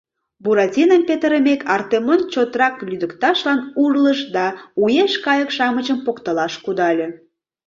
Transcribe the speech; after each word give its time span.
Буратином 0.43 1.01
петырымек, 1.09 1.61
Артемон 1.75 2.21
чотрак 2.33 2.75
лӱдыкташлан 2.87 3.59
урлыш 3.83 4.19
да 4.35 4.45
уэш 4.81 5.13
кайык-шамычым 5.25 5.97
поктылаш 6.05 6.53
кудале. 6.63 7.07